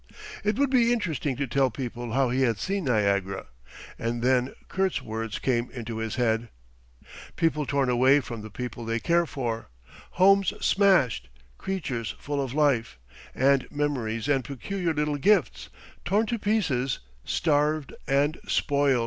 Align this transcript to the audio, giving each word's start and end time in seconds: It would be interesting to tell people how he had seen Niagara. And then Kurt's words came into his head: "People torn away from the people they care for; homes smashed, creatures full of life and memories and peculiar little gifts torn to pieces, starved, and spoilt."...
It 0.43 0.57
would 0.57 0.71
be 0.71 0.91
interesting 0.91 1.35
to 1.35 1.45
tell 1.45 1.69
people 1.69 2.13
how 2.13 2.31
he 2.31 2.41
had 2.41 2.57
seen 2.57 2.85
Niagara. 2.85 3.45
And 3.99 4.23
then 4.23 4.55
Kurt's 4.67 4.99
words 4.99 5.37
came 5.37 5.69
into 5.69 5.97
his 5.99 6.15
head: 6.15 6.49
"People 7.35 7.67
torn 7.67 7.87
away 7.87 8.19
from 8.19 8.41
the 8.41 8.49
people 8.49 8.83
they 8.83 8.99
care 8.99 9.27
for; 9.27 9.69
homes 10.17 10.53
smashed, 10.59 11.29
creatures 11.59 12.15
full 12.17 12.41
of 12.43 12.51
life 12.55 12.97
and 13.35 13.69
memories 13.71 14.27
and 14.27 14.43
peculiar 14.43 14.91
little 14.95 15.17
gifts 15.17 15.69
torn 16.03 16.25
to 16.25 16.39
pieces, 16.39 16.97
starved, 17.23 17.93
and 18.07 18.39
spoilt."... 18.47 18.99